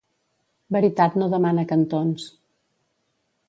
[0.75, 2.27] Veritat no demana cantons.